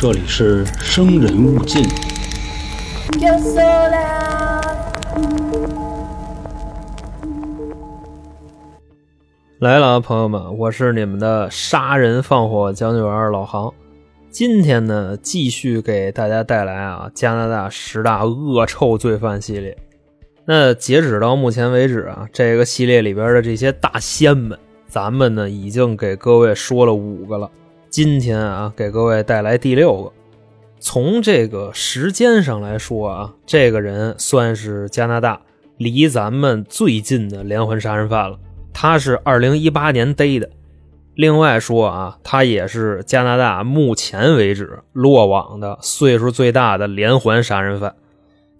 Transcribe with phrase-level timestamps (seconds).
[0.00, 1.82] 这里是生人勿进。
[9.58, 13.74] 来了啊，朋友们，我是你们的杀人放火讲解员老航。
[14.30, 19.76] 今天呢，继续给大家带来啊加拿大十大恶臭罪犯系列。
[20.44, 24.56] 那截止到目前为止啊，这个系列里边的这些大仙们，
[24.86, 27.50] 咱们呢已经给各位说了五个了。
[27.90, 30.12] 今天啊，给各位带来第六个。
[30.78, 35.40] 从这个时间上来说啊，这个人算是加拿大
[35.78, 38.38] 离咱们最近的连环杀人犯了。
[38.74, 40.50] 他是二零一八年逮的。
[41.14, 47.96] 另外说啊，他也是加拿大目前为止落网的岁数最大的连环杀人犯。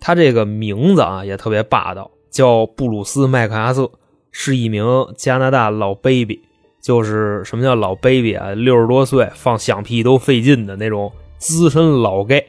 [0.01, 3.91] 他这个名字啊也特别霸道，叫布鲁斯·麦克阿瑟，
[4.33, 4.87] 是一名
[5.17, 6.41] 加拿大老 baby。
[6.89, 8.55] 就是什么叫老 baby 啊？
[8.55, 12.47] 六十多岁放响屁都费劲的那种资深老 gay。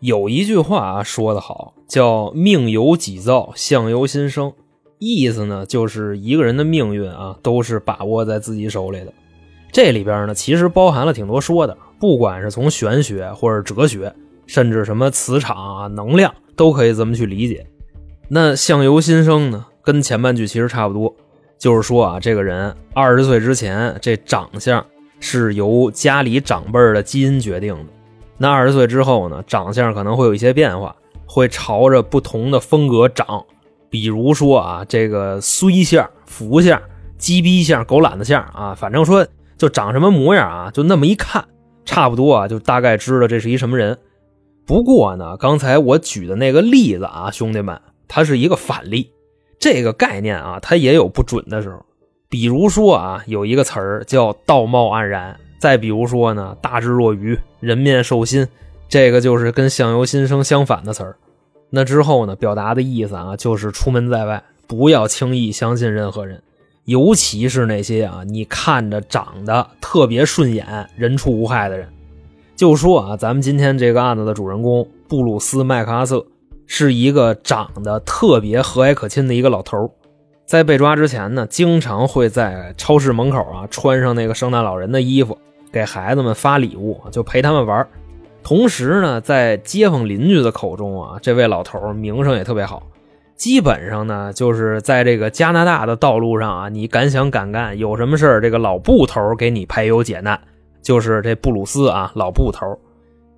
[0.00, 4.52] 有一句话啊说得好，叫“命由己造，相由心生”。
[5.00, 9.10] 意思呢，就是一个人的命运啊，都是把握在自己手里的。
[9.72, 14.14] 这里边呢，其实包含了挺多说的，不管是从玄学或者哲学，
[14.46, 17.66] 甚至什么磁场啊、能量，都可以这么去理解。
[18.28, 21.16] 那相由心生呢，跟前半句其实差不多，
[21.62, 24.84] 就是说啊，这个人二十岁之前这长相
[25.20, 27.84] 是由家里长辈的基因决定的，
[28.36, 33.44] 那二十岁之后呢，长相可能会有一些变化，会朝着不同的风格长。
[33.88, 36.82] 比如说啊，这个衰相、福相、
[37.16, 39.24] 鸡逼相、狗懒子相啊，反正说
[39.56, 41.44] 就长什么模样啊，就那么一看，
[41.84, 43.96] 差不多啊，就大概知道这是一什么人。
[44.66, 49.12] 不过呢，刚才我举的那个例子啊，兄弟们，它是一个反例，
[49.62, 51.80] 这个概念啊，它也有不准的时候。
[52.28, 58.48] 比如说啊，有一个词儿叫道貌岸然，再比如说呢，大智若愚、人面兽心，
[58.88, 61.16] 这个就是跟相由心生相反的词儿。
[61.70, 66.42] 那之后呢，表达的意思啊，就是出门在外不要轻易相信任何人，
[66.86, 71.88] 尤其是那些啊你看着长得特别顺眼、人畜无害的人。
[72.56, 76.26] 就说啊，咱们今天这个案子的主人公布鲁斯·麦克阿瑟
[76.66, 79.90] 是一个长得特别和蔼可亲的一个老头，
[80.46, 85.36] 在被抓之前呢，经常会在超市门口啊穿上那个圣诞老人的衣服，
[85.72, 87.86] 给孩子们发礼物，就陪他们玩。
[88.42, 92.82] 同时呢，在街坊邻居的口中啊，这位老头名声也特别好。
[93.36, 100.40] 基本上呢，就是在这个加拿大的道路上啊，你敢想敢干，有什么事儿，这个老布头给你排忧解难，
[100.80, 102.78] 就是这布鲁斯啊，老布头。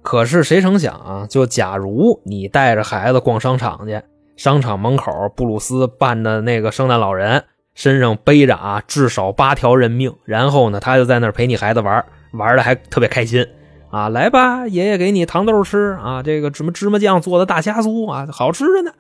[0.05, 4.01] 可是谁成想啊，就假如你带着孩子逛商场去，
[4.37, 7.43] 商场门口布鲁斯扮的那个圣诞老人，
[7.75, 12.05] 身上背着啊至少八条人命，然后呢，他就在那陪你孩子玩，
[12.35, 13.45] 玩的还特别开心。
[13.91, 16.21] 啊，来吧，爷爷给你糖豆吃啊！
[16.23, 18.93] 这个什么芝麻酱做的大虾酥啊，好吃着呢。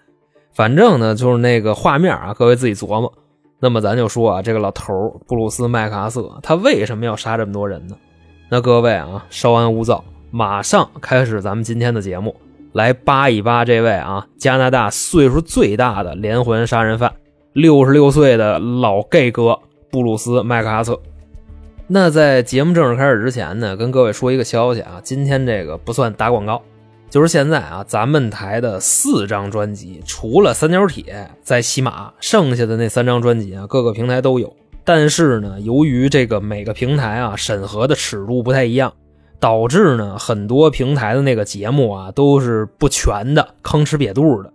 [0.54, 3.12] 反正呢，就是那个画面啊，各位自己琢磨。
[3.60, 7.96] 那么咱就说啊，这个老头布鲁斯麦克阿瑟，他为什么要杀这么多人呢？
[8.48, 10.04] 那各位啊，稍安勿躁，
[10.36, 12.34] 马上开始咱们今天的节目，
[12.72, 17.12] 来扒一扒这位啊，加拿大岁数最大的连环杀人犯，
[17.52, 19.56] 六十六岁的老 gay 哥
[19.92, 21.00] 布鲁斯麦克阿瑟。
[21.86, 26.60] 那在节目正式开始之前呢，跟各位说一个消息啊，今天这个不算打广告，
[27.08, 34.52] 就是现在啊，咱们台的四张专辑，除了三角铁在喜马，剩下的那三张专辑啊，各个平台都有。
[34.82, 38.92] 但是呢，由于这个每个平台啊审核的尺度不太一样，
[39.44, 44.50] 导致呢很多平台的那个节目啊都是不全的，吭哧瘪肚的。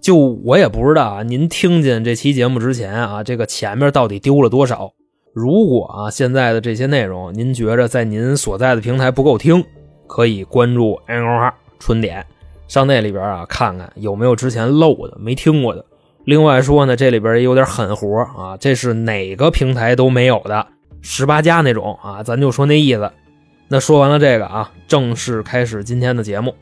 [0.00, 4.92] 就我也不知道啊，您听见这期节目之前啊，这个前面到底丢了多少？
[5.34, 9.64] 如果啊，现在的这些内容您觉着在您所在的平台不够听，
[10.06, 12.24] 可以关注 N O R 春点，
[12.68, 15.84] 上那里边啊看看有没有之前漏的、没听过的。
[16.26, 20.64] 另外说呢，这里边也有点狠活啊，这是哪个平台都没有的，
[21.02, 23.10] 十八加那种啊，咱就说那意思。
[23.70, 26.54] 那说完了这个啊，正式开始今天的节目。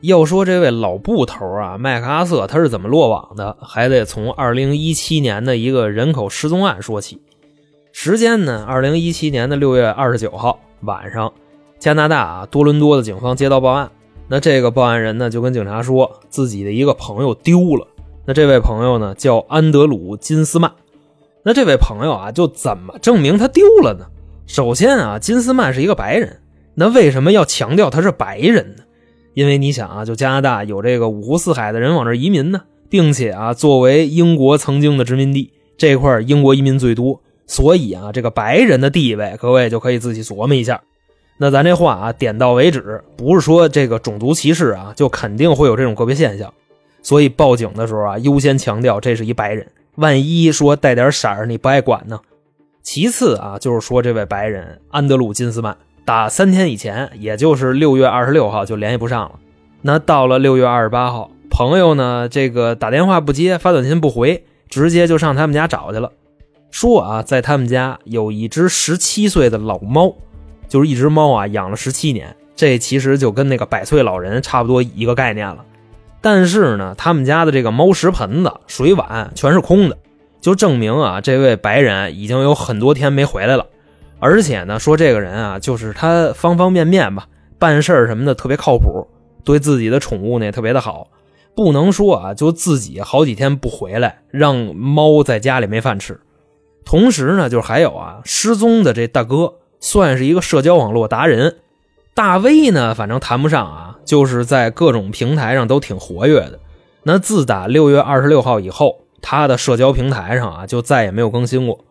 [0.00, 7.20] 要说这位老布头啊，麦克阿瑟他是怎么落网的，还得从2017年的一个人口失踪案说起。
[7.92, 8.64] 时间呢？
[8.66, 11.30] 二零一七年的六月二十九号晚上，
[11.78, 13.90] 加拿大啊多伦多的警方接到报案。
[14.28, 17.86] 那这个报案人呢就跟警察说自己的一个朋友丢了。
[18.24, 20.72] 那这位朋友呢叫安德鲁金斯曼。
[21.42, 24.06] 那这位朋友啊就怎么证明他丢了呢？
[24.48, 26.38] 首先啊，金斯曼是一个白人，
[26.74, 28.82] 那为什么要强调他是白人呢？
[29.34, 37.20] 因为你想啊，就加拿大有这个五湖四海的人往这移民呢，并且啊作为英国曾经的殖民地，这块英国移民最多。
[37.46, 40.80] 所以啊，这个白人的地位，各位就可以自己琢磨一下。
[41.36, 46.50] 那咱这话啊，点到为止，不是说这个种族歧视啊，就肯定会有这种个别现象。
[47.02, 49.66] 所以报警的时候啊，优先强调这是一白人，
[49.96, 52.18] 万一说带点色儿，你不爱管呢。
[52.82, 59.32] 其次啊，就是说这位白人安德鲁金斯曼，打三天以前，也就是六月二十六号就联系不上了。
[59.82, 66.12] 那到了六月二十八号，朋友呢这个打电话不接，发短信不回，直接就上他们家找去了，
[66.70, 70.14] 说啊，在他们家有一只十七岁的老猫。
[70.68, 75.64] 就是一只猫啊，养了十七年，这其实就跟那个百岁老人差不多一个概念了。
[76.20, 79.96] 但是呢，他们家的这个猫食盆子、水碗全是空的，
[80.48, 83.66] 就证明啊，这位白人已经有很多天没回来了。
[84.18, 87.28] 而且呢，说这个人啊，就是他方方面面吧，
[87.58, 89.06] 办事什么的特别靠谱，
[89.44, 91.08] 对自己的宠物呢也特别的好。
[91.54, 96.18] 不能说啊，就自己好几天不回来，让猫在家里没饭吃。
[96.84, 99.54] 同时呢，就是还有啊，失踪的这大哥。
[99.80, 101.58] 算是一个社交网络达人，
[102.12, 106.58] 大 V 呢，反正谈不上啊，就是在各种平台上都挺活跃的。
[107.04, 111.84] 那自打六月二十六号以后，他的社交平台上啊就再也没有更新过。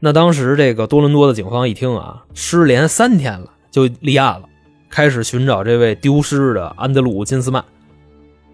[0.00, 4.42] 那当时这个多伦多的警方一听啊，失联三天了，就立案了，
[4.90, 7.64] 开始寻找这位丢失的安德鲁金斯曼。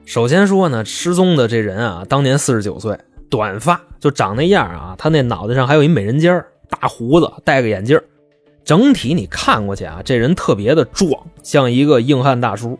[0.05, 2.99] 首先说呢，失踪的这人啊，当年四十九岁，
[3.29, 8.01] 短发，就长那样啊，他那脑袋上还有一美人尖大胡子，戴个眼镜
[8.65, 11.11] 整体你看过去啊，这人特别的壮，
[11.43, 12.79] 像一个硬汉大叔。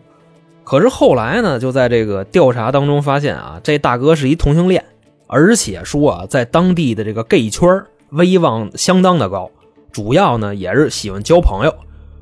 [0.63, 4.85] 可是后来呢，就在这个调查当中发现啊，这大哥是一同性恋，
[5.27, 9.49] 而且说啊，在当地的这个 gay 圈威望相当的高，
[9.91, 11.73] 主要呢也是喜欢交朋友。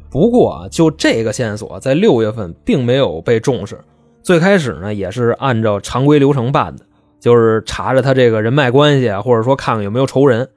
[0.09, 3.79] 不过啊，就这个线索在六月份并没有被重视。
[4.23, 6.85] 最开始呢，也是按照常规流程办的，
[7.19, 10.49] 就是查着他这个人脉关系啊，或者说看看有没有仇人。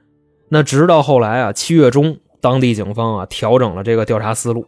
[0.49, 2.17] 那直到后来啊，七月中。
[2.41, 4.67] 当地警方啊调整了这个调查思路，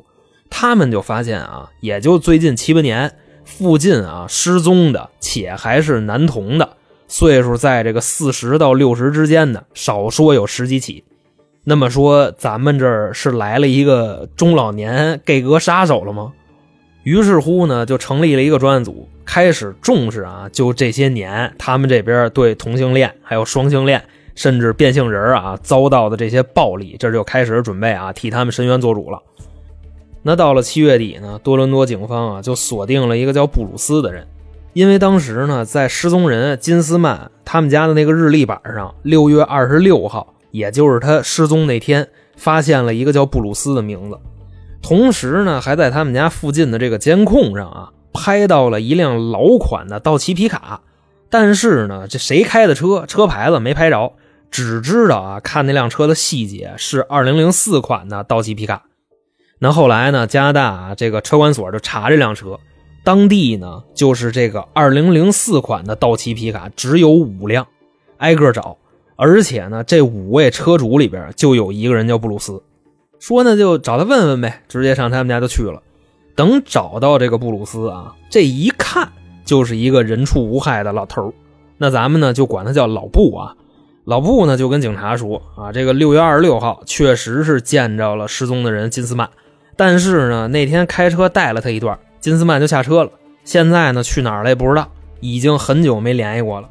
[0.49, 3.13] 他们就发现啊，也就最近七八年
[3.45, 6.67] 附近啊失踪的且还是男童的，
[7.07, 11.03] 岁数在这个四十到六十之间的，少说有十几起。
[11.63, 16.33] 那么说，咱们这儿是来了一个中老年 gay 哥杀手了吗？
[17.03, 24.03] 于是乎呢，就成立了一个专案组，开始重视啊，就这些年他们这边对同性恋还有双性恋。
[24.35, 29.19] 甚至变性人啊遭到的这些暴力，这就开始准备啊替他们伸冤做主了。
[30.21, 34.27] 那到了七月底呢，多伦多警方啊就锁定了一个叫布鲁斯的人，
[34.73, 44.19] 因为当时呢在失踪人金斯曼他们家的那个日历板上，六月二十六号，也就是他失踪那天，发现了一个叫布鲁斯的名字，
[44.81, 50.81] 同时呢还在他们家附近的这个监控上啊拍到了一辆老款的道奇皮卡，
[51.29, 54.13] 但是呢这谁开的车，车牌子没拍着。
[54.49, 58.83] 只知道啊，看那辆车的细节是二零零四款的道奇皮卡。
[59.59, 62.57] 那后来呢，加拿大这个车管所就查这辆车，
[63.07, 67.65] 当地呢就是这个二零零四款的道奇皮卡只有五辆，
[68.17, 68.75] 挨个找，
[69.15, 72.61] 而且呢这五位车主里边就有一个人叫布鲁斯，
[73.17, 75.81] 说呢就找他问问呗，直接上他们家就去了。
[76.35, 79.09] 等找到这个布鲁斯啊，这一看
[79.45, 81.33] 就是一个人畜无害的老头
[81.77, 83.55] 那咱们呢就管他叫老布啊。
[84.03, 89.29] 老布呢就跟警察说啊，这个六月二十六号确实是见着了失踪的人金斯曼，
[89.77, 93.11] 但是呢那天开车带了他一段，金斯曼就下车了。
[93.43, 96.69] 现在呢去哪儿了也不知道，已经很久没联系过了。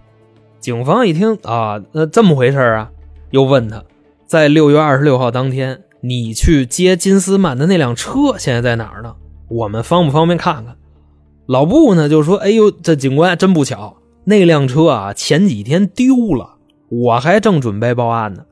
[0.60, 2.90] 警方一听啊，那这么回事啊，
[3.30, 3.84] 又问他，
[4.26, 9.14] 在六月二十六号当天，你去接金斯曼的那辆车现在在哪儿呢？
[9.48, 10.76] 我们方不方便看看？
[11.46, 16.56] 老布呢就说，哎呦，这警官真不巧，那辆车啊前几天丢了。
[16.88, 18.44] 我还正准备报案呢，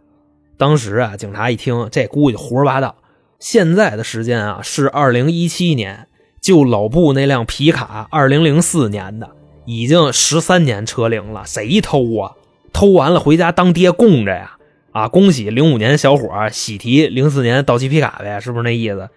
[0.57, 2.95] 当时啊，警察一听，这估计胡说八道。
[3.41, 6.07] 现在的时间啊是二零一七年，
[6.45, 9.31] 就老布那辆皮卡，二零零四年的，
[9.65, 12.33] 已经十三年车龄了，谁偷啊？
[12.71, 14.59] 偷完了回家当爹供着呀？
[14.93, 19.09] 啊，恭喜零五年小伙喜提零四年道奇皮卡呗，是不是那意思？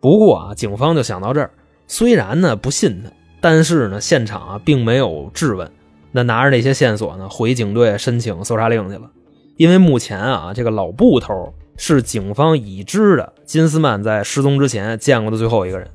[0.00, 1.50] 不过啊，警方就想到这儿，
[1.86, 3.10] 虽然呢不信他，
[3.42, 5.70] 但是呢现场啊并没有质问。
[6.12, 9.10] 那拿着那些线索呢，回警队申请搜查令去了。
[9.58, 15.86] 因为目前啊，这个老布头是警方已知的金斯曼在失踪之前见过的最后一个人。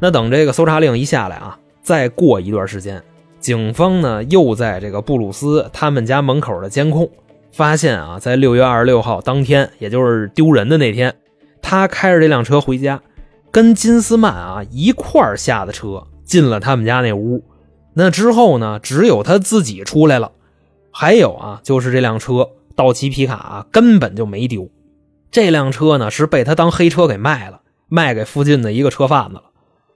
[0.00, 3.02] 那等这个搜查令一下来啊，再过一段时间，
[3.40, 7.10] 警方呢又在这个布鲁斯他们家门口的监控
[7.52, 11.14] 发现啊，在六月二十六号当天，也就是丢人的那天，
[11.60, 13.02] 他开着这辆车回家，
[13.50, 17.42] 跟金斯曼啊一块下的车，进了他们家那屋。
[17.94, 18.78] 那之后呢？
[18.80, 20.30] 只有他自己出来了。
[20.92, 24.70] 还有啊，就是这辆车道奇皮卡啊根本就没丢。
[25.32, 29.42] 这辆车呢是被他当黑车给卖了，卖给附近的一个车贩子了。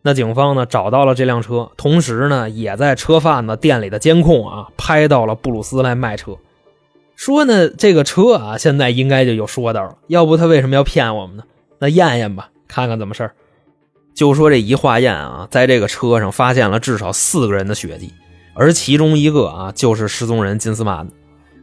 [0.03, 6.37] 那警方呢找到了这辆车，同时呢也在车贩子店里的监控啊拍到了布鲁斯来卖车。
[7.15, 11.45] 说呢这个车啊现在应该就有说道了，要不他为什么要骗我们呢？
[11.79, 13.33] 那验验吧，看看怎么事儿。
[14.15, 18.13] 就说这一化验啊，在这个车上发现了至少四个人的血迹，
[18.55, 21.15] 而其中一个啊就是失踪人金斯曼的。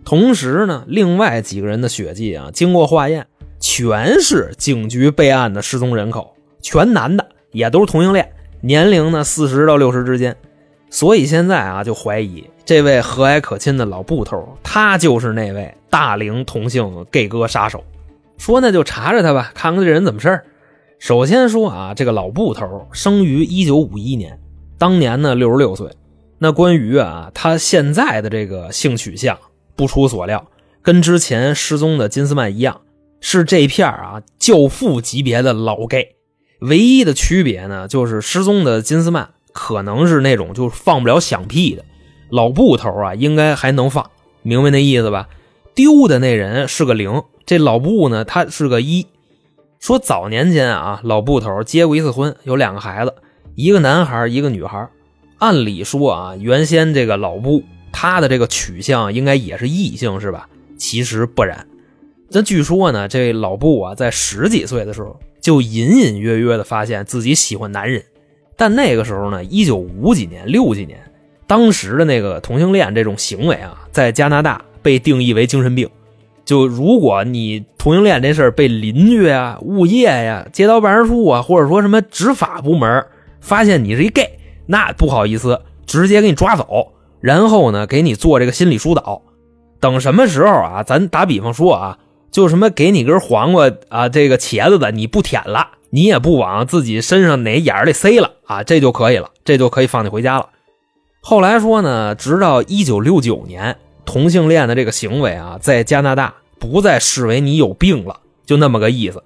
[0.03, 3.27] 同时呢，另外几个人的血迹啊，经过化验，
[3.59, 10.35] 全是警局备案的失踪人口，全男的，也都是同性恋，年龄呢四十到六十之间。
[10.89, 17.83] 所以现在啊，就怀疑这位和蔼可亲的老布头，他就是那位大龄同性 gay 哥杀手。
[18.37, 20.45] 说那就查查他吧，看看这人怎么事儿。
[20.97, 24.39] 首先说啊，这个老布头生于一九五一年，
[24.77, 25.87] 当年呢六十六岁。
[26.39, 29.37] 那关于啊他现在的这个性取向，
[29.75, 30.47] 不出所料，
[30.81, 32.81] 跟之前失踪的金斯曼一样，
[33.21, 36.15] 是这片啊教父级别的老 gay。
[36.59, 41.85] 唯一的区别呢，就是失踪的金斯曼可能是那种就是放不了响屁的，
[42.29, 44.09] 老布头啊应该还能放，
[44.41, 45.27] 明白那意思吧？
[45.73, 49.07] 丢的那人是个零，这老布呢他是个一。
[49.79, 53.13] 说早年间啊，老布头结过一次婚，有两个孩子，
[53.55, 54.89] 一个男孩，一个女孩。
[55.37, 57.63] 按理说啊，原先这个老布
[57.93, 60.49] 他的这个取向应该也是异性，是吧？
[60.77, 61.65] 其实不然。
[62.29, 68.03] 那据说呢，这老布啊，在十几岁的时候就隐隐约约的发现自己喜欢男人。
[68.55, 70.99] 但那个时候呢，一九五几年、六几年，
[71.47, 75.89] 当时的那个同性恋这种行为啊，在加拿大被定义为精神病。
[76.43, 83.05] 就如果你同性恋这事儿被邻居啊、物业呀、街道办事处啊，或者说什么执法部门
[83.39, 89.21] 发现你是一 gay，那不好意思，直接给你抓走，然后呢给你做这个心理疏导。
[89.79, 90.83] 等什么时候啊？
[90.83, 91.97] 咱打比方说啊，
[92.31, 100.49] 就什么给你根黄瓜啊，这个茄子的你不舔了，你也不往自己身上哪眼里塞了啊，这就可以了，这就可以放你回家了。
[101.21, 103.77] 后来说呢，直到一九六九年。
[104.05, 109.21] 同性恋的这个行为啊，在加拿大不再视为你有病了，就那么个意思。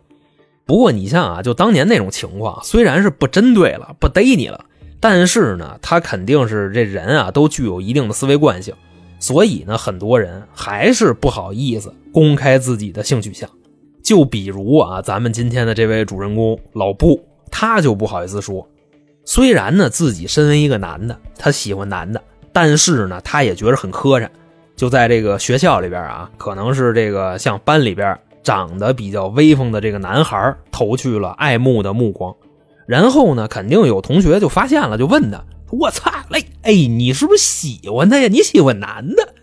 [0.66, 4.66] 不过你像啊，就当年那种情况，虽然是不针对了，不逮你了，
[5.00, 8.74] 但是呢，他肯定是这人啊，都具有一定的思维惯性，
[9.24, 13.50] 所以呢，很多人还是不好意思公开自己的性取向。
[14.04, 18.68] 就比如啊，咱们今天的这位主人公老布，他就不好意思说，
[19.24, 24.28] 虽然呢自己身为一个男的，他喜欢男的，但是呢，他也觉得很磕碜。
[24.76, 32.36] 就在这个学校里边啊，可能是这个像班里边长得比较威风的这个男孩投去了爱慕的目光，
[32.86, 35.42] 然后呢，肯定有同学就发现了，就问他
[35.80, 38.28] ：“我操嘞，哎，你是不是喜欢他呀？
[38.28, 39.34] 你喜欢男的？”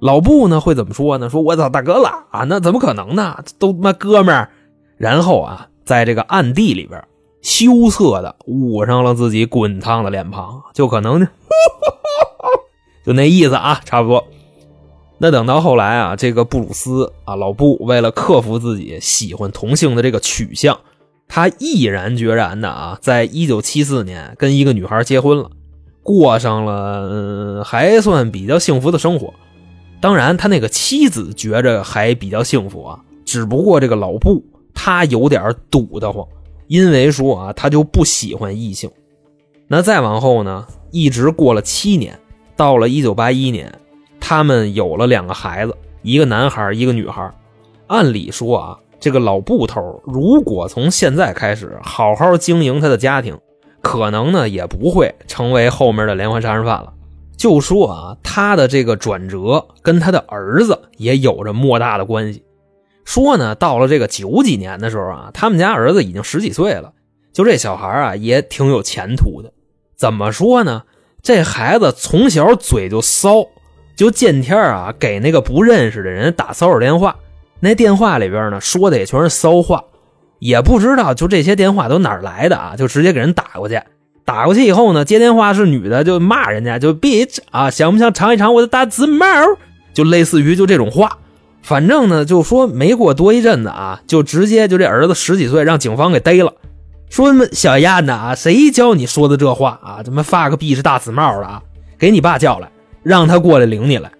[0.00, 1.30] 老布呢会怎么说呢？
[1.30, 3.42] 说：“我操，大哥了啊，那怎么可能呢？
[3.58, 4.50] 都他妈哥们儿。”
[4.98, 7.02] 然后啊，在这个暗地里边
[7.40, 11.26] 羞涩的捂上了自己滚烫的脸庞，就可能
[13.04, 14.24] 就那意思啊，差不多。
[15.18, 20.80] 那等到后来啊，这个布鲁斯啊，老布为了克服自己喜欢同性的这个取向，
[21.28, 25.50] 他毅然决然的啊，在一九七四年跟一个女孩结婚了，
[26.02, 29.32] 过上了嗯还算比较幸福的生活。
[30.00, 34.44] 当然，他那个妻子觉着还比较幸福啊，只不过这个老布
[34.74, 36.26] 他有点堵得慌，
[36.66, 38.90] 因为说啊，他就不喜欢异性。
[39.68, 42.18] 那再往后呢，一直过了七年，
[42.56, 43.72] 到了一九八一年。
[44.24, 47.28] 他们有了两个孩子，一个男孩，一个女孩。
[47.88, 53.36] 按理说啊，这个老布头如果从现在开始好好经营他的家庭，
[53.82, 56.94] 可能呢也不会成为后面的连环杀人犯了。
[57.36, 62.42] 就说啊，他的这个转折跟他的儿子也有着莫大的关系。
[63.04, 66.92] 说呢，到了这个九几年的时候啊，他们家儿子已经十几岁了，
[67.32, 69.52] 就这小孩啊也挺有前途的。
[69.96, 70.84] 怎么说呢？
[71.20, 73.44] 这孩子从小嘴就骚。
[73.94, 77.14] 就见天啊，给那个不认识的人打骚扰电话，
[77.60, 79.84] 那电话里边呢说的也全是骚话，
[80.42, 83.80] 也不知道就这些电话都哪儿来的啊，就直接给人打过去。
[84.24, 89.24] 打过去以后呢，接电话是女的，就骂人家就 bitch 啊，想不想尝一尝我的大紫帽？
[89.94, 91.18] 就类似于就这种话。
[91.62, 96.52] 反正呢，就说没过多一阵子啊，就直接就这儿子十几岁让警方给逮了，
[97.08, 100.02] 说小燕子啊，谁教你说的这话啊？
[100.02, 101.62] 怎么发个 bitch 大紫帽的啊？
[101.96, 102.68] 给你爸叫来。
[103.04, 104.10] 让他过来领你来。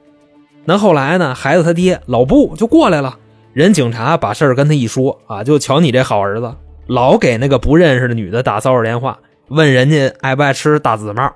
[0.65, 1.35] 那后来呢？
[1.35, 3.17] 孩子他爹老布就过来了。
[3.53, 6.55] 人警察把事儿跟他一说啊，就瞧你这好儿子，
[6.87, 9.19] 老给那个不认识的女的打骚扰电话，
[9.49, 11.31] 问人家爱不爱吃大紫帽。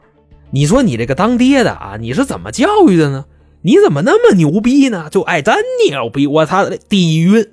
[0.50, 3.26] 你说你这个当爹的啊，你是怎么教育的呢？
[3.60, 5.08] 你怎么那么牛逼呢？
[5.10, 5.56] 就爱真
[5.90, 6.26] 牛逼！
[6.26, 7.46] 我操，地晕！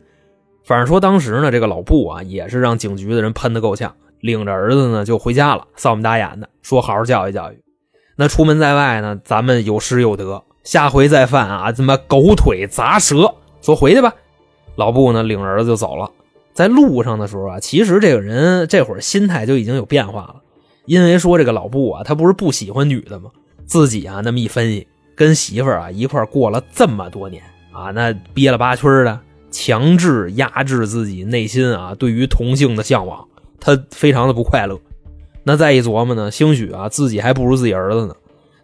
[0.63, 7.61] 反正说当时呢，这个老布啊也是让警局的人喷得够呛，领着儿子呢就回家了，臊眉大眼的说好好教育教育。
[8.15, 13.33] 那出门在外呢，咱们有失有得，下回再犯啊，怎么狗腿砸舌。
[13.61, 14.13] 说回去吧，
[14.75, 16.09] 老布呢领儿子就走了。
[16.53, 20.35] 在路上的时候啊，其实这个人这会儿心态就已经有变化了，
[20.85, 23.31] 因为说这个老布啊，他不是不喜欢女的吗？
[23.65, 33.27] 自己啊那么一分析，跟媳妇儿啊一块过了这么多年啊，那憋了八屈的，强制压制自己内心啊对于同性的向往，
[33.59, 34.79] 他非常的不快乐。
[35.43, 38.15] 那再一琢磨呢，兴许啊自己还不如自己儿子呢，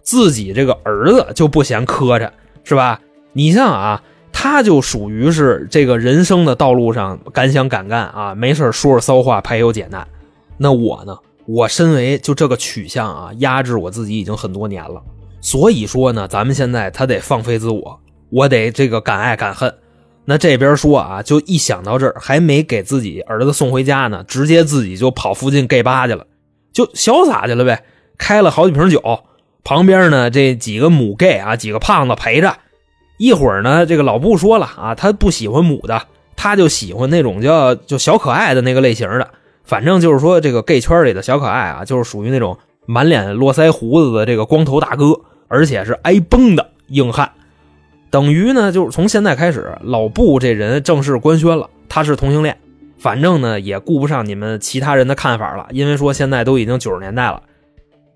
[0.04, 2.30] 自己这个儿子就不嫌磕碜，
[2.64, 3.02] 是吧？
[3.34, 4.04] 你像啊。
[4.42, 10.08] 他就属于是这个人生的道路上敢想敢干啊，没事说说骚话排忧解难。
[10.58, 11.18] 那我呢？
[11.46, 15.04] 我身为就这个取向啊，压制我自己已经很多年了。
[15.42, 19.76] 所以说呢，咱们现在他得放飞自我，我得这个敢爱敢恨。
[20.24, 26.26] 那这边说啊，就一想到这儿，还没给自己儿子送回家呢，直接自己就跑附近 gay 吧去了，
[26.72, 27.84] 就潇洒去了呗。
[28.18, 29.02] 开了好几瓶酒，
[29.66, 32.56] 旁边呢这几个母 gay 啊，几个胖子陪着。
[33.20, 36.04] 一会儿呢，这个老布说了啊，他不喜欢母的，
[36.38, 39.28] 他就喜欢那种叫就小可爱的那个类型的。
[39.66, 47.30] 反正就是说，这个 gay 圈里的小可爱啊，就是属于那种满脸络腮胡子的这个光头大哥，而且是挨崩的硬汉。
[48.10, 52.58] 等于呢，就是从现在开始，老布这人正式官宣了，他是同性恋。
[52.98, 57.44] 反正呢，也顾不上你们其他人的看法了，因为说现在都已经九十年代了。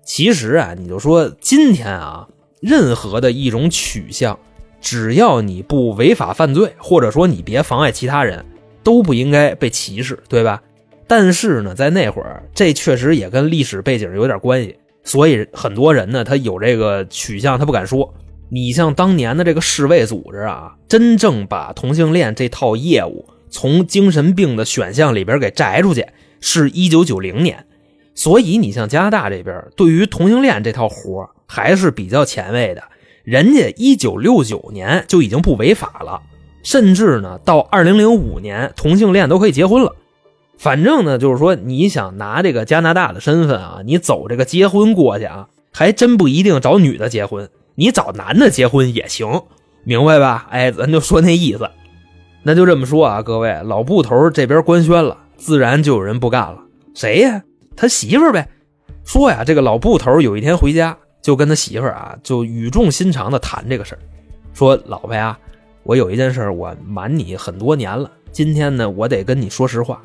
[0.02, 2.26] 其实啊，你就说今天啊，
[2.60, 4.38] 任何的一种取向。
[4.84, 8.44] 只要你不违法犯罪，或者说你别妨碍其他人，
[8.82, 10.62] 都不应该被歧视，对吧？
[11.06, 18.12] 但是呢，在那会儿，这确实也跟历史背景有点关系，所以很多人呢，他有这个取向，他不敢说。
[18.50, 26.06] 你像当年的这个世卫组织啊，真正把同性恋这套业务从精神病的选项里边给摘出去，
[26.42, 27.64] 是一九九零年。
[28.14, 32.82] 所以你像加拿大这边，对于同性恋这套活还是比较前卫的。
[33.24, 36.20] 人家一九六九年就已经不违法了，
[36.62, 39.96] 甚至呢，到二零零五年同性恋都可以结婚了。
[40.58, 49.42] 反正呢，就是说你想拿这个加拿大的身份啊，你走这个结婚过去啊，还真不一定找女的结婚，你找男的结婚也行，
[49.82, 50.46] 明白吧？
[50.50, 51.70] 哎，咱就说那意思。
[52.42, 56.58] 那就这么说啊，各位老布头这边官宣了，自然就有人不干了。
[56.94, 57.42] 谁呀？
[57.74, 58.48] 他媳妇呗。
[59.02, 60.98] 说呀，这个老布头有一天回家。
[61.24, 63.98] 就跟他媳妇儿啊，就语重心长的谈这个事儿，
[64.52, 65.38] 说老婆呀，
[65.82, 70.02] 我有一件事我瞒你很多年了，今天呢，我得跟你说实话。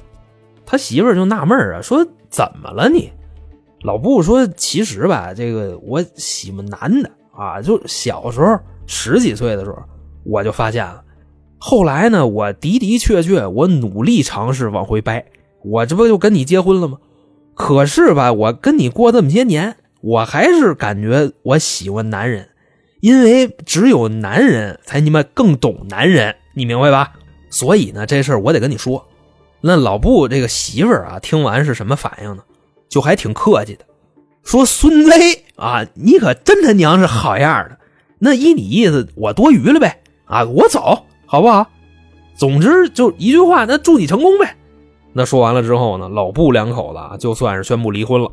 [0.66, 3.12] 他媳妇儿就纳闷啊，说怎么了你？
[3.82, 9.78] 老布说，其实吧，这个我喜欢男的啊，就小时候十几岁的时候
[10.24, 11.04] 我就发现了，
[11.58, 15.26] 后来呢，我的的确确我努力尝试往回掰，
[15.66, 16.98] 我这不就跟你结婚了吗？
[17.56, 19.76] 可是吧，我跟你过这么些年。
[20.02, 22.50] 我还是感觉我喜欢男人，
[23.02, 27.14] 因为只有男人才你妈更懂男人，你明白吧？
[27.50, 29.06] 所以呢，这事儿我得跟你说。
[29.62, 32.44] 那老布这个媳妇儿啊，听完是什么反应呢？
[32.88, 33.86] 就还挺客气的，
[34.44, 35.12] 说：“孙子
[35.58, 37.78] 啊，你可真他娘是好样的。
[38.20, 40.02] 那依你意思，我多余了呗？
[40.26, 41.70] 啊，我走好不好？
[42.36, 44.56] 总之就一句话，那祝你成功呗。
[45.12, 48.32] 那说完了之后呢，老布两口子就算是宣布离婚了。”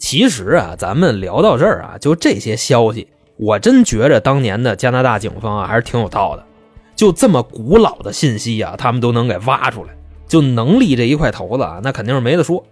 [0.00, 6.44] 其实啊，咱们聊到这儿啊，就这些消息，我真觉着当年的加拿大警方啊还是挺有道的。
[6.96, 9.90] 就这么古老的信息啊，他们都能给挖出来，
[10.26, 12.64] 就能力这一块头子啊，那肯定是没得说。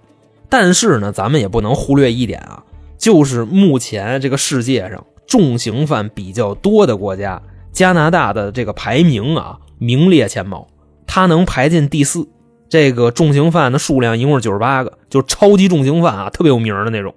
[0.48, 2.64] 但是呢，咱们也不能忽略一点啊，
[2.96, 7.40] 就是目前这个世界上重刑犯比较多的国家，
[7.72, 10.66] 加拿大的这个排名啊名列前茅，
[11.06, 12.26] 它能排进第四。
[12.68, 17.14] 这个重刑犯的数量一共是九十八个，就超级重刑犯啊，特别有名的那种。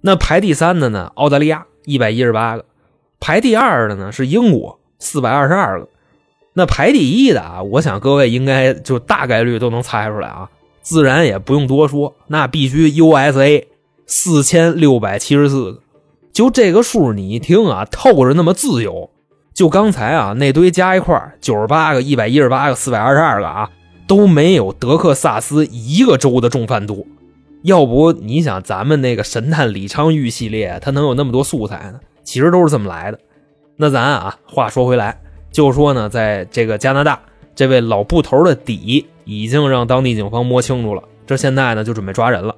[0.00, 1.10] 那排第三的呢？
[1.16, 2.64] 澳大利亚一百一十八个，
[3.18, 5.88] 排第二的呢是英国四百二十二个。
[6.52, 10.48] 那排第一的啊，我想各位应该就大概率都能猜出来啊，
[10.82, 13.66] 自然也不用多说，那必须 USA
[14.06, 15.80] 四千六百七十四个。
[16.32, 19.10] 就这个数，你一听啊，透着那么自由。
[19.52, 23.68] 就刚才啊那堆加一块九十八个、一百一十八个、四百二十二个啊。
[24.10, 27.06] 都没有德克萨斯一个州的重犯多，
[27.62, 32.00] 要不你想咱们那个神探李昌钰系列，他能有那么多素材呢？
[32.24, 33.20] 其实都是这么来的。
[33.76, 35.20] 那咱啊，话说回来，
[35.52, 37.20] 就说呢，在这个加拿大，
[37.54, 42.56] 这位老布头的底已经让当地警方摸清楚了，这现在呢就准备抓人了。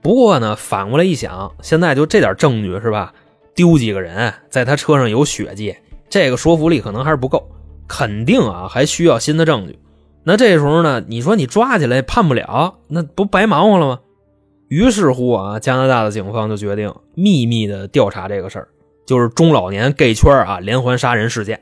[0.00, 3.14] 不过呢，反过来一想，现在就这点证据是吧？
[3.54, 5.76] 丢几个人，在他车上有血迹，
[6.10, 7.48] 这个说服力可能还是不够，
[7.86, 9.78] 肯定啊还需要新的证据。
[10.24, 14.00] 那这时候呢，你说你抓起来判不了，那不白忙活了吗？
[14.68, 18.68] 于是乎啊，加拿大的警方就决定秘密的调查这个事儿，
[19.04, 21.60] 就是中老年 gay 圈啊连环杀人事件。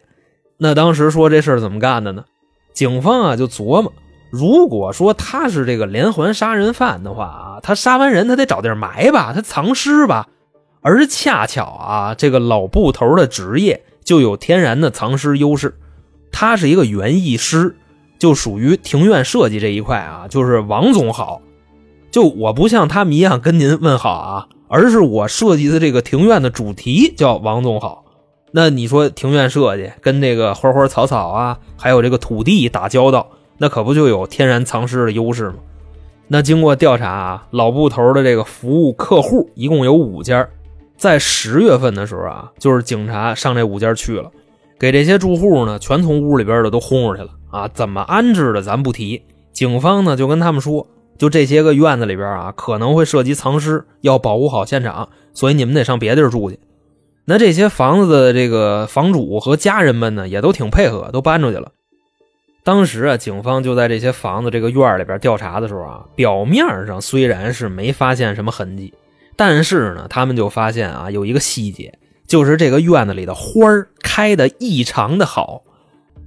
[0.59, 2.25] 那当时说这事儿怎么干的呢？
[2.73, 3.93] 警方啊就琢磨，
[4.31, 10.29] 如果说他是这个连环杀人犯的话啊，他杀完人他得找地儿埋吧，他藏尸吧。
[10.83, 15.75] 而恰巧啊，这个老布头的职业就有天然的藏尸优势，
[16.31, 17.77] 他是一个园艺师，
[18.21, 21.41] 就属于庭院设计这一块啊，就是王总好。
[22.11, 28.05] 就我不像他们一样跟您问好啊，而是我设计的这个庭院的主题叫王总好。
[28.53, 35.55] 那你说庭院设计跟这个花花草草啊，还有这个土地打交道，那可不就有天然藏尸的优势吗？
[36.29, 40.47] 那经过调查啊，老布头的这个服务客户一共有五家。
[40.97, 44.31] 在十月份的时候啊，就是警察上这五家去了，
[44.79, 47.69] 给这些住户呢全从屋里边的都轰出去了啊！
[47.69, 50.87] 怎么安置的咱不提，警方呢就跟他们说，
[51.19, 56.59] 就这些个院子里边啊可能会涉及藏尸，要保护好现场，所以你们得上别地儿住去。
[57.25, 61.73] 那这些房子的这个房主和家人们呢也都挺配合，都搬出去了。
[62.63, 68.93] 当时啊，警方就在这些房子这个院里边调查的时候啊，表面上虽然是没发现什么痕迹。
[69.37, 73.67] 但是呢，他们就发现啊，有一个细节，就是这个院子里的花
[74.03, 75.63] 开的异常的好，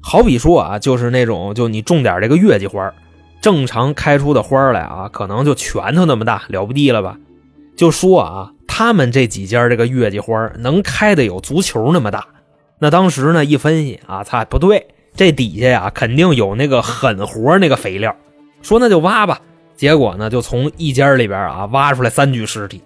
[0.04, 2.94] 好比说啊，就是那种就你种点这个月季花，
[3.42, 7.18] 正常开出的花来啊，可能就拳头那么大，了不地了吧？
[7.76, 12.28] 就说啊，他们这几家这个月季花能开的有足球那么大，
[12.80, 14.86] 那当时呢一分析啊，他，不对，
[15.16, 18.16] 这底下呀肯定有那个狠活那个肥料，
[18.62, 19.40] 说那就挖吧，
[19.76, 22.82] 结果呢就从一家里边啊挖出来三具尸体。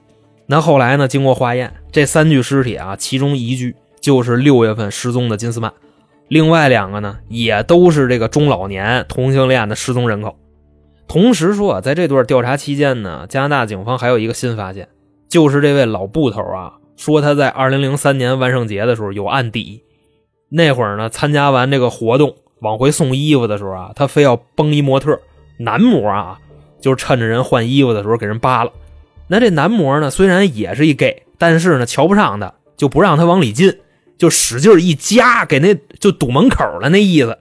[0.49, 1.09] 那后来呢？
[1.09, 5.73] 经过化验，这三具尸体啊，其中一具就是六月份失踪的金斯曼，
[6.27, 10.37] 另外两个呢，也都是这个中老年同性恋的失踪人口。
[11.07, 14.89] 同时说啊，在这段调查期间呢，加拿大警方还有一个新发现，
[15.29, 19.83] 就是这位老布头啊，说他在2003年万圣节的时候有案底。
[20.49, 25.17] 那会儿呢，参加完这个活动往回送衣服的时候啊，他非要崩一模特
[25.59, 26.39] 男模啊，
[26.81, 28.71] 就是趁着人换衣服的时候给人扒了。
[29.29, 33.73] 那这男模呢，虽然也是一 gay，但是呢，瞧不上他，就不让他往里进，
[34.17, 37.37] 就使劲一夹，给那就堵门口了那意思。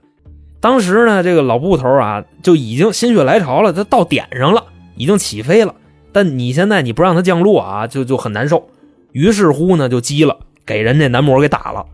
[0.59, 4.63] 当时呢，这个老布头啊，就已经心血来潮了，他到点上了，
[4.95, 5.75] 已经起飞了。
[6.11, 8.69] 但你现在你不让他降落啊，就就很难受。
[9.11, 11.85] 于是乎呢，就急了，给人家男模给打了。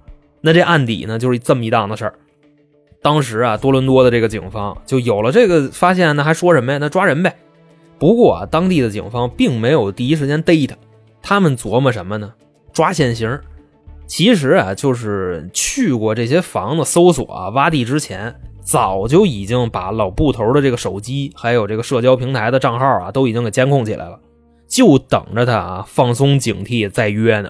[0.41, 2.13] 那这案底呢，就是这么一档子事儿。
[3.01, 6.77] 当时啊，多伦多的这个警方就有了这个发现，那还说什么呀？
[6.79, 7.35] 那抓人呗。
[7.99, 10.75] 不过啊，当地的警方并没有第一时间逮他，
[11.21, 12.33] 他们琢磨什么呢？
[12.71, 13.39] 抓现行。
[14.05, 24.19] 其实啊，就是去过这些房子搜索啊、挖地之前，早就已经把老布头的这个手机，还有这个社交平台的账号啊，都已经给监控起来了，
[24.67, 27.49] 就等着他啊放松警惕再约呢。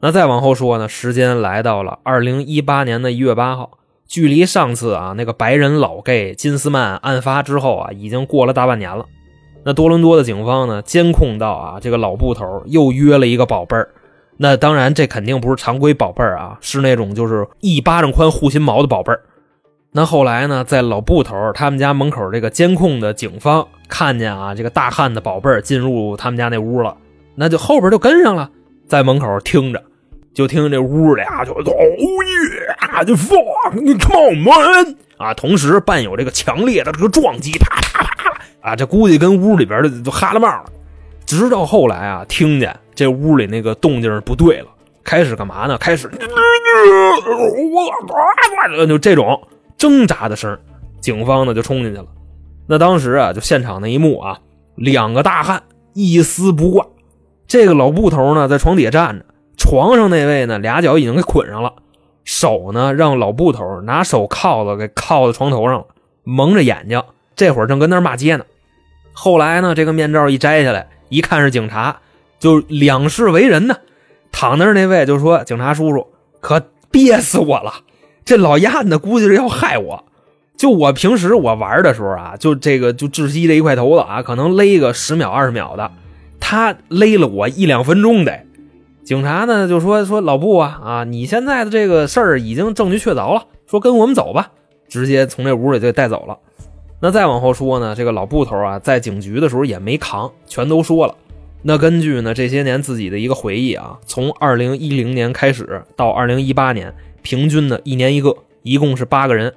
[0.00, 9.04] 那再往后说呢，时间来到了二零一八年的一月八号，距离上次啊那个白人老 gay 金斯曼案发之后啊，已经过了大半年了。
[9.62, 10.80] 那多伦多的警方呢？
[10.80, 13.90] 监控到啊，这个老布头又约了一个宝贝儿。
[14.42, 19.20] 那当然，这肯定不是常规宝贝儿啊，是那种就是一巴掌宽护心毛的宝贝儿。
[19.92, 26.96] 那后来呢，在老布头他们家门口这个监控的警方看见啊，这个大汉的宝贝儿进入他们家那屋了，
[27.34, 28.50] 那就后边就跟上了，
[28.86, 29.82] 在门口听着，
[30.32, 38.70] 就听这屋里啊就哦耶，就 fuck，你 come on 啊，同时伴有这个强烈的这个撞击，啪啪啪。
[38.70, 40.64] 啊，这估计跟屋里边的都哈了帽了。
[41.30, 44.66] 直到后来啊，听见这屋里那个动静不对了，
[45.04, 45.78] 开始干嘛呢？
[45.78, 46.10] 开始
[48.88, 49.40] 就这种
[49.78, 50.58] 挣扎的声，
[51.00, 52.06] 警方呢就冲进去了。
[52.66, 54.40] 那当时啊，就现场那一幕啊，
[54.74, 55.62] 两个大汉
[55.94, 56.84] 一丝不挂，
[57.46, 59.24] 这个老布头呢在床底下站着，
[59.56, 61.74] 床上那位呢俩脚已经给捆上了，
[62.24, 65.84] 手呢让老布头拿手铐子给铐在床头上了，
[66.24, 67.00] 蒙着眼睛。
[67.36, 68.44] 这会儿正跟那骂街呢，
[69.12, 71.98] 后来呢，这个面罩一摘下来，一看是警察，
[72.38, 73.76] 就两世为人呢。
[74.32, 76.06] 躺那儿那位就说：“警察叔叔，
[76.40, 77.74] 可憋死我了！
[78.24, 80.04] 这老鸭子估计是要害我。
[80.56, 85.90] 就我平时我玩的时候啊，就这个就窒息这一块头子啊，可能勒个十秒二十秒的，
[86.38, 88.46] 他勒了我一两分钟得。”
[89.02, 94.52] 警察呢就说：“说老布啊啊，你现在的这个事儿已经证据确凿了，说跟我们走吧，
[94.88, 96.38] 直接从这屋里就带走了。”
[97.02, 101.14] 那再往后说呢，这个老布头啊，在警局的时候也没扛，全都说了。
[101.62, 109.54] 那根据呢这些年自己的一个回忆啊，从二零一零年开始到二零一八年，平均呢一年一个，一共是八个人。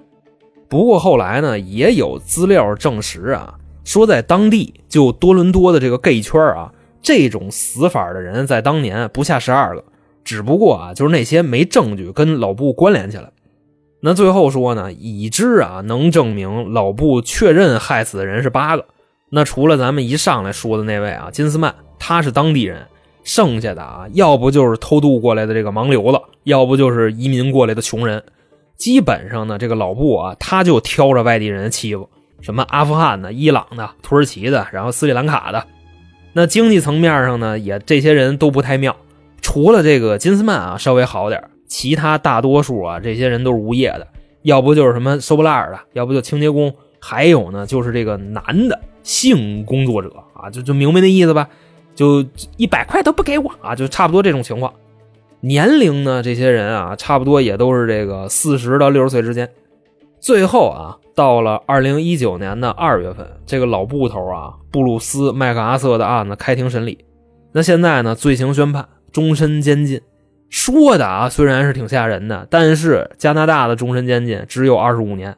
[0.70, 9.84] 不过后来呢，也有资料证实啊，说在当地就多伦多的这个 gay 圈啊，这种死法的人在当年不下十二个，
[10.24, 13.33] 只不过啊，就是那些没证据跟老布关联起来。
[14.06, 18.86] 那最后说呢，已知啊能证明老布确认害死的人是八个。
[19.30, 22.86] 那除了咱们一上来说的那位啊，金斯曼，他是当地人，
[23.24, 28.22] 剩下的啊，要不就是偷渡过来的这个盲流子，要不就是移民过来的穷人。
[28.76, 32.10] 基本上呢，这个老布啊，他就挑着外地人欺负，
[32.42, 35.66] 什么阿富汗的、伊朗的、土耳其的，然后斯里兰卡的。
[36.34, 38.98] 那经济层面上呢，也这些人都不太妙。
[39.40, 41.42] 除了这个金斯曼啊，稍微好点
[41.74, 44.08] 其他大多数啊，这些人都是无业的，
[44.44, 51.50] 要不就是什么收破烂的，要不就清洁工，还有呢，就是这个男的性工作者啊，就就明白那意思吧？
[51.96, 52.24] 就
[52.58, 54.72] 一百块都不给我啊，就差不多这种情况。
[55.40, 56.22] 年龄呢？
[56.22, 59.50] 这些人啊，差不多也都是这个四十到六十岁之间。
[60.20, 67.00] 最后啊，到了二零一九年的二月份，这个老布头啊，布鲁斯·麦克阿瑟的案子开庭审理。
[67.52, 70.00] 那现在呢，罪行宣判，终身监禁。
[70.54, 75.36] 说的啊，虽然是挺吓人的，但是加拿大的终身监禁只有二十五年。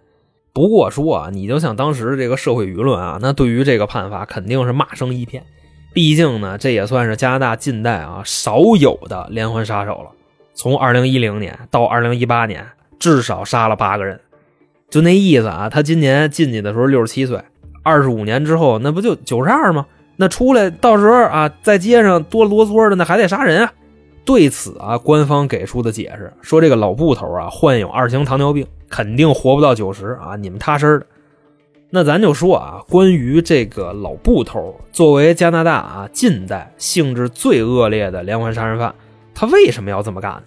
[0.52, 5.42] 不过说啊，你就像当时这个社会舆论啊，那对于这个判罚肯定是骂声一片。
[5.94, 10.10] 毕竟呢，这也算是加拿大近代啊少有的连环杀手了。
[10.54, 12.68] 从二零一零年到二零一八年，
[13.00, 14.20] 至少杀了八个人，
[14.90, 15.70] 就那意思啊。
[15.70, 17.42] 他今年进去的时候六十七岁，
[17.84, 19.86] 二十五年之后那不就九十二吗？
[20.18, 23.72] 那出来到时候啊，在街上多啰嗦的，那还得杀人啊。
[24.26, 30.36] 对此啊，官方给出的解释说，这个老布头啊患有二型糖尿病，肯定活不到九十啊。
[30.36, 31.06] 你们踏实的。
[31.92, 38.94] 那咱就说啊，关于这个老布头，作为加拿大啊近代性质最恶劣的连环杀人犯，
[39.36, 40.44] 他为什么要这么干呢？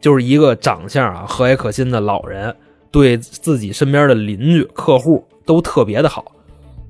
[0.00, 2.56] 就是一个长相啊和蔼可亲的老人，
[2.90, 6.32] 对自己身边的邻居、客户都特别的好。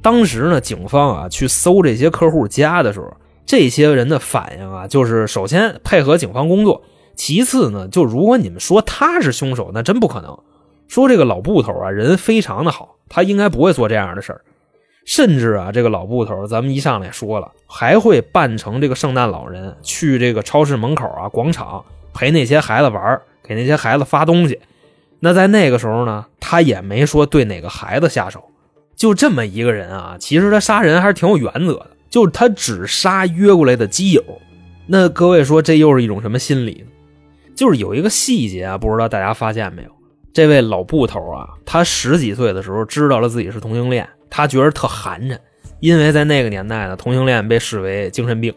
[0.01, 3.13] 当时呢，警方啊去搜这些客户家的时候，
[3.49, 6.83] 这些人的反应啊，就是首先配合警方工作，
[7.17, 10.39] 其次呢，就如果你们说他是凶手，那真不可能。
[10.87, 14.43] 说这个老布头啊，人非常的好，他应该不会做这样的事儿。
[15.07, 21.83] 甚至啊，这个老布头，咱们一上来说了，还会扮成这个圣诞老人，去这个超市门口啊、广场
[22.13, 24.61] 陪那些孩子玩，给那些孩子发东西。
[25.21, 28.45] 那在那个时候呢，他也没说对哪个孩子下手。
[28.95, 34.23] 就这么一个人啊，其实他杀人还是挺有原则的，就是他只杀约过来的基友。
[34.87, 36.93] 那各位说，这又是一种什么心理呢？
[37.55, 39.91] 就是有一个细节啊，不知道大家发现没有？
[40.33, 45.37] 这位老布头啊，他十几岁的时候知道了自己是同性恋，他觉得特寒碜，
[45.81, 48.55] 因为在那个年代呢，同性恋被视为精神病，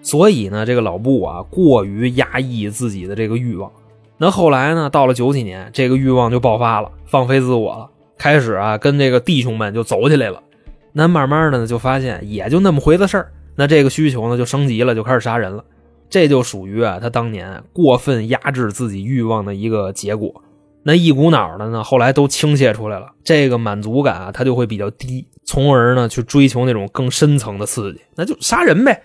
[0.00, 3.70] 所以呢，这个老布啊过于压抑自己的这个欲望。
[4.16, 10.42] 那后来呢，到了九几年，这个欲望就爆发了，放飞自我了，开始啊跟这个弟兄们就走起来了。
[10.92, 15.64] 那慢慢的呢，就发现也就那么回子事儿，那这个需求呢就升级了，就开始杀人了。
[16.10, 20.42] 这就属于啊他当年过分压制自己欲望的一个结果。
[20.82, 23.08] 那一股脑的呢，后来都倾泻出来了。
[23.22, 29.02] 这个满足感啊，它就会比较低，从而呢去追求那种更深层的刺激，那就杀人呗。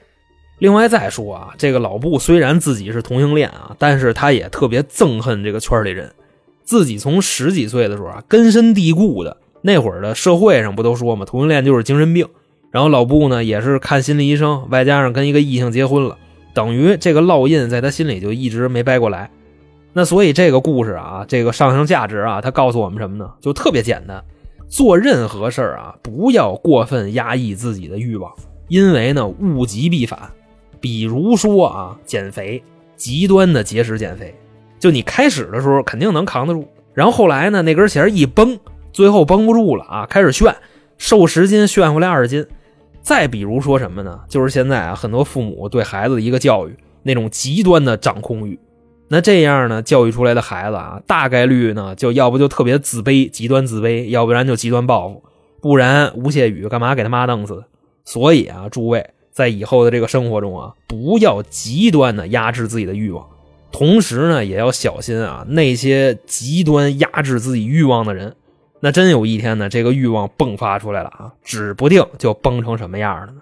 [0.59, 6.09] 另外再说啊，这个老布虽然自己是同性恋啊，但是他也特别憎恨这个圈里人。
[6.63, 12.27] 自己从十几岁的时候啊，根深蒂固的那会儿的社会上不都说嘛，同性恋就是精神病。
[12.69, 16.17] 然后老布呢也是看心理医生，外加上跟一个异性结婚了，
[16.53, 19.31] 等于这个烙印在他心里就一直没掰过来。
[19.93, 23.29] 那所以这个故事啊，这个上升价值啊，它告诉我们什么呢？
[23.39, 24.23] 就特别简单，
[24.67, 28.33] 做任何事儿啊，不要过分压抑自己的欲望，
[28.67, 30.19] 因为呢，物极必反。
[30.81, 32.61] 比如说啊，减肥，
[32.95, 34.33] 极端的节食减肥，
[34.79, 38.59] 就你开始的时候肯定能扛得住，然后后来呢，那根弦一绷，
[38.93, 40.55] 最后绷不住了啊，开始炫，
[40.97, 42.45] 瘦十斤炫回来二十斤。
[43.01, 44.21] 再比如说什么呢？
[44.29, 48.57] 就是现在啊，很多父母对孩子的一个教育，那种极端的掌控欲。
[49.09, 55.21] 那这样呢，教育出来的孩子啊，大概率呢，就要不就特别自卑，极端自卑，要不然就极端报复，
[55.61, 57.65] 不然吴谢宇干嘛给他妈弄死？
[58.05, 63.27] 所以啊，诸位在以后的这个生活中啊，不要极端的压制自己的欲望，
[63.71, 68.35] 同时呢，也要小心啊，那些极端压制自己欲望的人，
[68.85, 73.41] 那真有一天呢，这个欲望迸发出来了啊，指不定就崩成什么样了呢。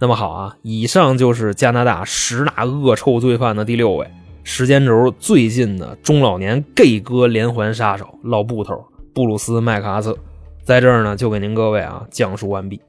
[0.00, 4.10] 那么好啊，以上就是加拿大十大恶臭罪犯的第六位。
[4.42, 10.18] 时间轴最近的中老年 gay 哥连环杀手老布头布鲁斯麦克阿瑟，
[10.64, 12.80] 在这儿呢就给您各位啊讲述完毕。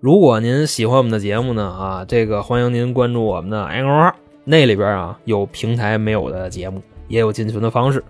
[0.00, 8.02] 如果您喜欢我们的节目呢啊，这个欢迎您关注我们的 N 二那里边啊有平台没有的节目，也有进群的方式。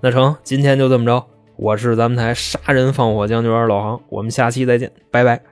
[0.00, 1.26] 那成，今天就这么着。
[1.62, 5.51] 我是咱们台杀人放火将军老航，我们下期再见，拜拜。